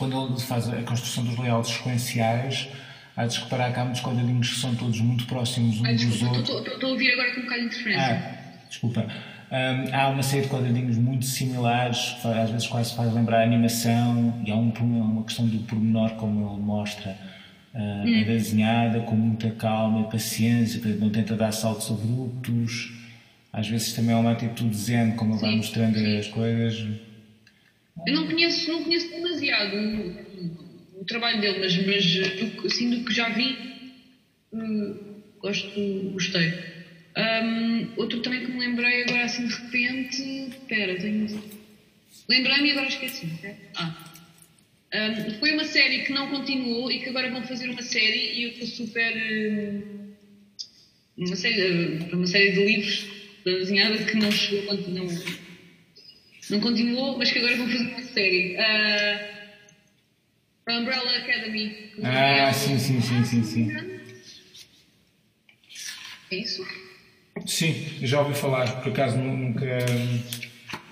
[0.00, 2.68] quando ele faz a construção dos layouts sequenciais.
[3.16, 6.22] Há de reparar que há muitos quadradinhos que são todos muito próximos uns Ai, dos
[6.22, 6.48] outros.
[6.48, 8.16] estou- a ouvir agora com um bocado de interferência.
[8.16, 9.00] Ah, desculpa.
[9.52, 14.40] Hum, há uma série de quadradinhos muito similares, às vezes quase faz lembrar a animação,
[14.46, 17.14] e há um, pormenor- uma questão do pormenor, como ele mostra
[17.74, 22.92] ah, a desenhada, com muita calma e paciência, não tenta dar saltos abruptos.
[23.52, 26.86] Às vezes também é uma atitude zen, como ele vai mostrando as coisas.
[28.06, 33.12] Eu não conheço, não conheço demasiado o, o trabalho dele, mas, mas assim, do que
[33.12, 33.56] já vi,
[34.52, 35.80] hum, gosto,
[36.12, 36.52] gostei.
[37.16, 40.22] Hum, outro também que me lembrei agora assim de repente.
[40.50, 41.42] Espera, tenho.
[42.28, 43.28] Lembrei-me e agora esqueci.
[43.76, 44.06] Ah,
[44.92, 48.42] Um, foi uma série que não continuou e que agora vão fazer uma série e
[48.42, 49.12] eu estou super.
[49.16, 50.12] hum,
[51.16, 53.06] uma, série, uma série de livros
[53.44, 55.06] da desenhada que não chegou, não,
[56.50, 58.56] não continuou, mas que agora vão fazer uma série.
[58.56, 59.40] Uh,
[60.66, 61.92] a Umbrella Academy.
[62.02, 63.70] Ah, sim, sim, sim, sim, sim.
[66.30, 66.64] É isso?
[67.46, 69.66] Sim, já ouvi falar, por acaso nu- nunca,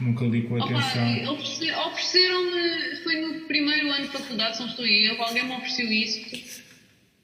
[0.01, 1.33] nunca li com atenção.
[1.35, 5.53] oferece- ofereceram-me, foi no primeiro ano de faculdade, se não estou em erro, alguém me
[5.53, 6.21] ofereceu isso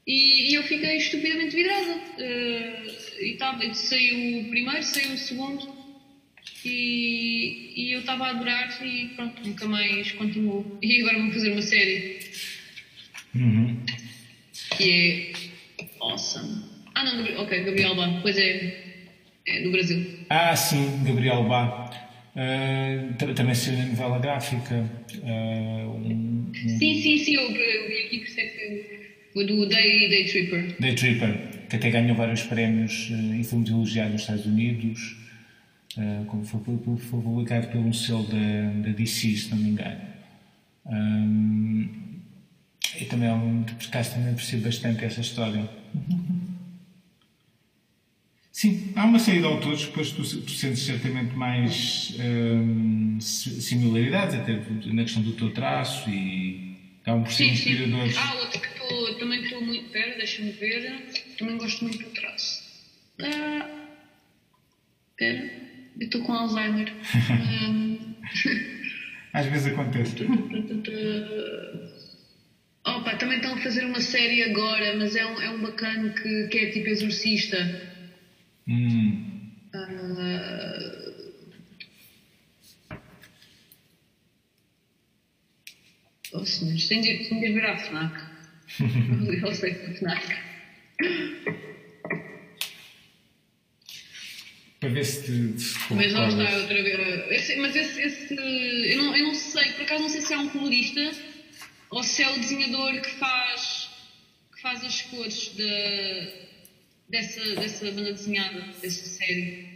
[0.07, 1.99] e, e eu fiquei estupidamente vidrada.
[2.19, 5.74] Eh, e tava, saiu o primeiro, saiu o segundo
[6.63, 10.77] e, e eu estava a adorar e pronto, nunca mais continuou.
[10.81, 12.19] E agora vão fazer uma série
[13.33, 13.77] Uhum.
[14.77, 15.33] que
[15.79, 16.63] é awesome.
[16.95, 18.95] Ah não, ok, Gabriel Bá, pois é,
[19.47, 20.05] é do Brasil.
[20.29, 21.91] Ah, sim, Gabriel Bá.
[23.17, 24.89] Ta- também saiu na novela gráfica.
[25.23, 28.85] Ah, um, um Sim, sim, sim, eu, vi aqui, por isso é que
[29.33, 30.75] foi do Day, Day Tripper.
[30.79, 31.37] Day Tripper,
[31.69, 35.17] que até ganhou vários prémios ah, e foi muito elogiado nos Estados Unidos.
[35.97, 36.59] Ah, como foi,
[36.97, 40.01] foi- publicado pelo selo da, da DC, se não me engano.
[40.85, 41.25] Ah,
[42.99, 45.69] e também é um, por acaso também percebo bastante essa história.
[48.51, 52.13] Sim, há uma série de autores que depois tu, tu sentes certamente mais
[53.19, 54.53] si- similaridades, até
[54.93, 57.71] na questão do teu traço e ser Sim, sim.
[57.71, 58.15] inspiradores.
[58.17, 59.89] Ah, outra que tô, também estou muito.
[59.89, 61.11] Pera, deixa-me ver.
[61.37, 62.63] Também gosto muito do traço.
[63.21, 63.69] Ah,
[65.17, 65.51] pera,
[65.99, 66.91] eu estou com Alzheimer.
[69.33, 70.15] Às vezes acontece.
[72.85, 76.47] Opa, também estão a fazer uma série agora, mas é um, é um bacana que,
[76.47, 77.57] que é tipo exorcista.
[78.67, 81.05] Hum, Ah,
[86.33, 88.21] Oh senhores, tem de, tem de ver FNAC.
[89.41, 90.35] Eu sei que a FNAC.
[94.85, 97.31] Para ver se te, se te Mas lá está outra vez.
[97.31, 100.37] Esse- mas esse, esse eu, não, eu não sei, por acaso não sei se é
[100.37, 101.11] um colorista
[101.89, 103.89] ou se é o desenhador que faz,
[104.55, 106.29] que faz as cores de,
[107.09, 109.67] dessa, dessa banda desenhada, dessa série.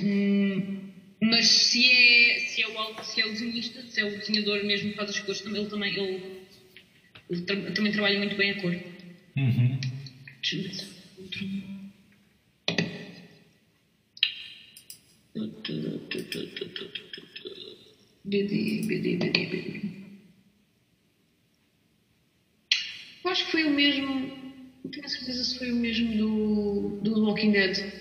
[0.00, 0.80] Hum,
[1.20, 4.90] mas se é, se, é o, se é o desenhista, se é o desenhador mesmo
[4.90, 6.20] que faz as cores, ele também, ele,
[7.30, 8.76] ele tra- também trabalha muito bem a cor.
[9.36, 9.80] Uhum.
[10.42, 11.81] Deixa-me ver
[23.24, 24.42] Eu acho que foi o mesmo.
[24.84, 27.92] Não tenho a certeza se foi o mesmo do, do Walking Dead.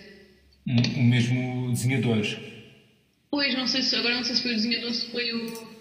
[0.67, 2.25] O mesmo desenhador.
[3.29, 3.95] Pois, não sei se.
[3.95, 5.71] Agora não sei se foi o desenhador ou se foi o.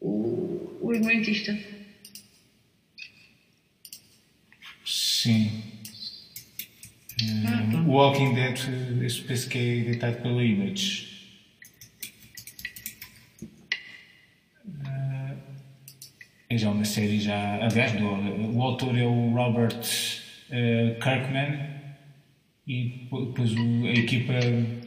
[0.00, 1.56] O, o argumentista.
[4.84, 5.71] Sim.
[7.86, 8.58] O Walking Dead,
[9.04, 11.10] esse penso que é editado pela Image.
[14.86, 15.34] Eh,
[16.50, 17.64] É já uma série já.
[17.64, 19.80] Aliás, do- o autor é o Robert
[20.50, 21.70] eh, Kirkman
[22.66, 24.34] e depois o- a equipa.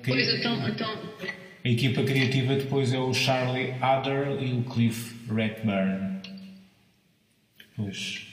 [0.05, 0.67] Pois, então.
[0.69, 1.25] então
[1.63, 5.15] A equipa criativa depois é o Charlie Adder e o Cliff.
[7.57, 8.24] Depois.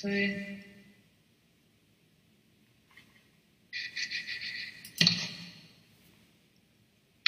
[0.00, 0.58] Foi.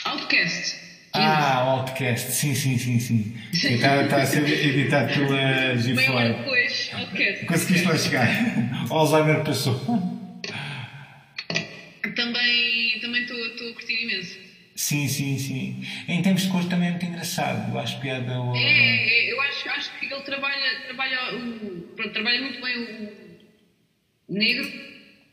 [0.05, 0.77] Outcast.
[1.13, 3.37] Ah, Outcast, sim, sim, sim, sim.
[3.53, 6.11] Está, está a ser editado pela Bem, G4.
[6.11, 6.91] olha, depois.
[6.93, 7.47] Outcast.
[7.47, 8.29] Conseguiste lá chegar.
[8.91, 10.16] O Alzheimer passou.
[14.87, 15.85] Sim, sim, sim.
[16.07, 17.73] Em termos de cor também é muito engraçado.
[17.73, 18.55] Eu acho piada ao.
[18.55, 23.11] É, é, eu acho, acho que ele trabalha, trabalha, o, pronto, trabalha muito bem
[24.29, 24.73] o negro,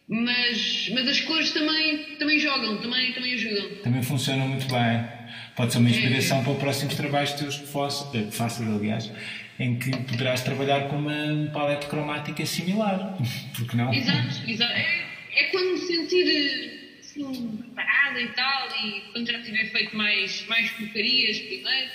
[0.08, 3.76] mas, mas as cores também, também jogam, também, também ajudam.
[3.84, 5.08] Também funciona muito bem.
[5.56, 9.12] Pode ser uma inspiração para próximos trabalhos teus que faças, eh, que faças, aliás,
[9.60, 13.16] em que poderás trabalhar com uma paleta cromática similar.
[13.56, 13.94] Porque não?
[13.94, 14.74] Exato, exato.
[14.74, 15.06] É,
[15.36, 16.73] é quando me sentir
[17.22, 21.92] assim, preparada e tal, e quando já tiver feito mais, mais porcarias primeiro.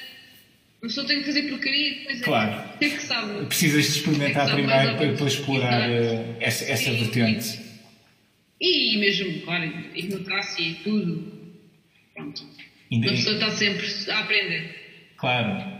[0.78, 2.70] A pessoa tem que fazer porcaria e depois Claro.
[2.80, 3.46] é, é que sabe.
[3.46, 7.58] Precisas de experimentar Exato, primeiro para depois explorar eh, essa, essa Sim, vertente.
[8.60, 9.64] E mesmo, claro,
[9.94, 11.32] e e tudo.
[12.14, 12.46] Pronto.
[12.92, 15.12] Ainda- A pessoa está sempre a aprender.
[15.16, 15.78] Claro.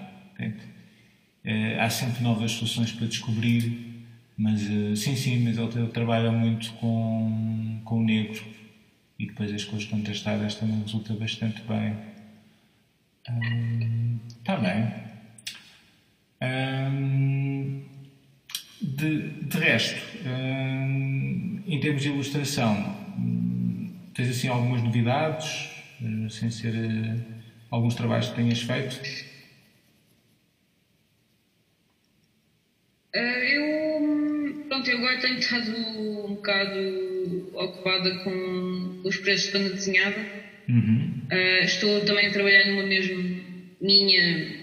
[1.45, 3.89] Eh, há sempre novas soluções para descobrir
[4.37, 8.41] Mas uh, sim, sim, mas ele, ele trabalha muito com, com o negro
[9.19, 11.97] e depois as coisas contrastadas também resulta bastante bem.
[14.39, 15.09] Está um, bem.
[16.41, 17.83] Um,
[18.81, 22.97] de, de resto, um, em termos de ilustração,
[24.15, 25.69] tens assim algumas novidades,
[26.31, 27.27] sem ser
[27.71, 29.01] alguns trabalhos que tenhas feito?
[33.15, 39.71] Uh, eu, pronto, eu agora tenho estado um bocado ocupada com os preços de banda
[39.71, 40.27] desenhada.
[40.69, 41.23] Uhum.
[41.31, 43.41] Uh, estou também a trabalhar numa mesmo
[43.81, 44.57] minha,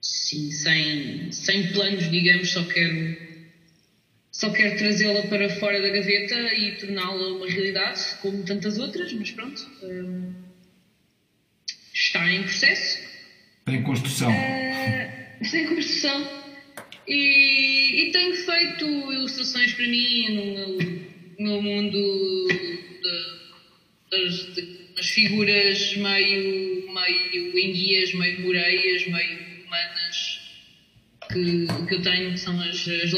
[0.00, 3.16] sim, sem, sem planos, digamos, só quero,
[4.32, 9.30] só quero trazê-la para fora da gaveta e torná-la uma realidade, como tantas outras, mas
[9.30, 9.60] pronto.
[9.82, 10.34] Uh,
[11.92, 12.98] está em processo.
[13.66, 14.30] Em construção.
[14.30, 16.44] Uh, está em construção.
[17.06, 21.04] E, e tenho feito ilustrações para mim no meu,
[21.38, 22.48] no mundo
[23.04, 23.40] de,
[24.10, 24.62] das, de,
[24.96, 30.40] das figuras meio, meio enguias, meio moreias, meio humanas
[31.32, 33.12] que, que eu tenho, que são as, as.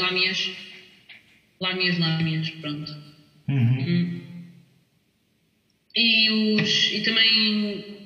[1.59, 2.95] Lâmias, lâmias, pronto.
[3.47, 3.79] Uhum.
[3.79, 4.21] Hum.
[5.95, 7.97] E, os, e também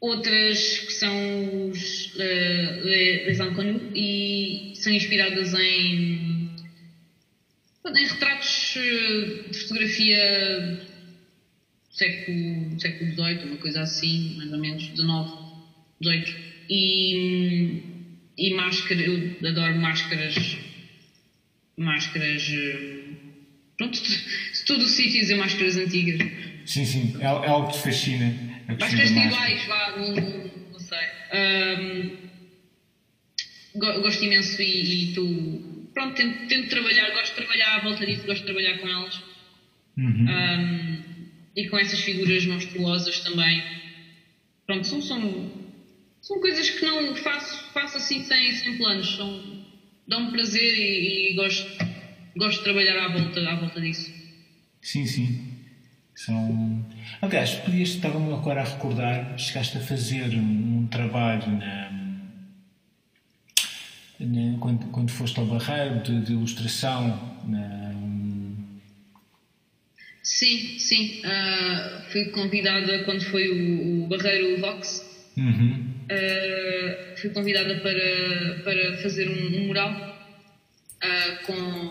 [0.00, 6.50] outras que são os uh, Les Inconnus e são inspiradas em,
[7.86, 14.82] em retratos eh, de fotografia do século, século XVIII, uma coisa assim, mais ou menos,
[14.82, 15.04] XIX,
[16.02, 16.36] XVIII.
[16.68, 17.82] E,
[18.38, 20.56] e máscara, eu adoro máscaras,
[21.76, 22.50] máscaras,
[23.76, 26.20] pronto, de todo o sítio dizer máscaras antigas.
[26.66, 28.34] Sim, sim, é, é algo que te fascina.
[28.68, 30.14] Máscaras iguais, vá, não,
[30.72, 31.06] não sei.
[31.34, 32.24] Um,
[34.02, 35.73] gosto imenso e, e tu.
[35.94, 39.22] Pronto, tento, tento, trabalhar, gosto de trabalhar à volta disso, gosto de trabalhar com elas.
[39.96, 40.26] Uhum.
[40.28, 41.02] Um,
[41.56, 43.62] e com essas figuras monstruosas também.
[44.66, 45.52] Pronto, são, são,
[46.20, 49.14] são coisas que não faço, faço assim sem, sem planos.
[49.16, 49.64] São,
[50.08, 51.70] dão-me prazer e, e, gosto,
[52.36, 54.12] gosto de trabalhar à volta, à volta disso.
[54.82, 55.54] Sim, sim.
[56.16, 56.84] São...
[57.22, 61.90] Aliás, podias, estava-me agora a recordar, chegaste a fazer um, um trabalho na,
[64.24, 67.08] na, quando, quando foste ao Barreiro de, de ilustração.
[67.46, 67.94] Na...
[70.22, 71.20] Sim, sim.
[71.20, 75.04] Uh, fui convidada quando foi o, o Barreiro Vox.
[75.36, 75.92] Uhum.
[76.04, 79.92] Uh, fui convidada para, para fazer um, um mural
[81.02, 81.88] uh, com,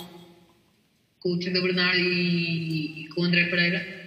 [1.19, 4.03] com o Tiago Bernard e, e com o André Pereira.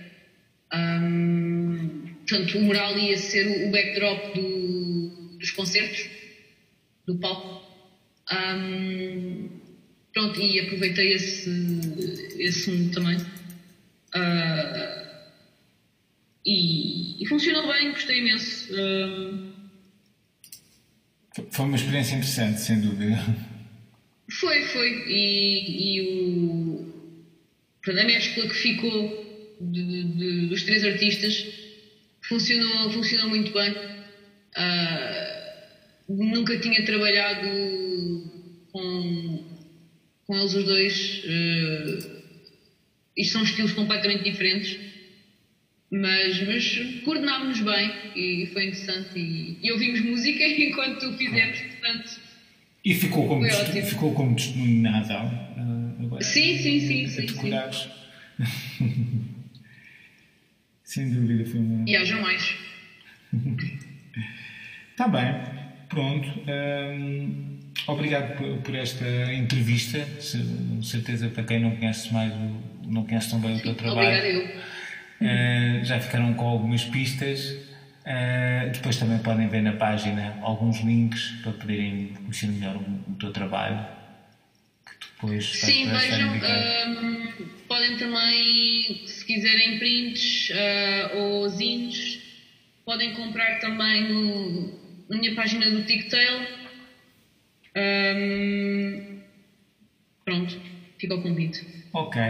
[0.75, 6.09] Um, portanto, o mural ia ser o backdrop do, dos concertos,
[7.07, 7.66] do palco.
[8.33, 9.49] Um,
[10.13, 11.51] pronto, e aproveitei esse,
[12.39, 13.19] esse mundo também.
[14.15, 15.07] Uh,
[16.45, 18.73] e, e, funcionou bem, gostei imenso.
[18.73, 19.57] Uh,
[21.51, 23.17] foi uma experiência interessante, sem dúvida.
[24.31, 25.05] Foi, foi.
[25.09, 26.93] E, e o,
[27.89, 31.47] a mescla que ficou de, de, dos três artistas
[32.23, 33.73] funcionou, funcionou muito bem.
[33.73, 35.27] Uh,
[36.09, 37.47] nunca tinha trabalhado
[38.77, 39.45] com,
[40.27, 41.23] com eles os dois.
[41.25, 42.17] Uh,
[43.17, 44.79] isto são estilos completamente diferentes,
[45.91, 49.19] mas, mas coordenámos-nos bem e foi interessante.
[49.19, 52.21] E, e ouvimos música enquanto fizemos, portanto.
[52.85, 53.45] E ficou como,
[53.89, 55.27] ficou como testemunho na razão.
[55.57, 57.09] Uh, sim, sim, sim.
[57.09, 57.51] sim, sim.
[60.85, 61.89] Sem dúvida, foi uma.
[61.89, 62.55] E haja mais.
[64.93, 65.35] Está bem,
[65.89, 66.29] pronto.
[66.47, 67.56] Hum,
[67.87, 70.05] obrigado por, por, esta entrevista.
[70.21, 70.39] Se,
[70.83, 72.33] certeza para quem não conhece mais,
[72.85, 74.19] não conhece tão bem o teu trabalho.
[74.19, 74.67] Obrigado, eu.
[75.19, 77.51] Uh, já ficaram com algumas pistas.
[78.07, 83.15] Uh, depois também podem ver na página alguns links para poderem conhecer melhor o, o
[83.17, 83.85] teu trabalho.
[84.85, 86.29] Que depois Sim, vejam.
[86.29, 87.33] Um,
[87.67, 92.21] podem também quiserem prints uh, ou zines,
[92.85, 96.66] podem comprar também no, na minha página do TikTok.
[97.77, 99.21] Um,
[100.25, 100.61] pronto,
[100.99, 101.67] fica o convite.
[101.93, 102.23] Ok.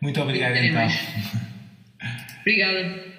[0.00, 0.86] Muito obrigado então.
[2.40, 3.15] Obrigada.